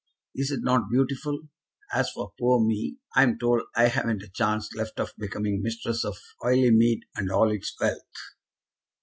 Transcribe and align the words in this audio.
Is 0.33 0.49
it 0.49 0.61
not 0.63 0.89
beautiful? 0.89 1.43
As 1.93 2.09
for 2.09 2.33
poor 2.39 2.59
me, 2.59 2.97
I'm 3.15 3.37
told 3.37 3.61
I 3.75 3.87
haven't 3.89 4.23
a 4.23 4.29
chance 4.29 4.73
left 4.73 4.99
of 4.99 5.13
becoming 5.19 5.61
mistress 5.61 6.03
of 6.03 6.17
Oileymead 6.43 7.01
and 7.15 7.31
all 7.31 7.51
its 7.51 7.75
wealth." 7.79 8.01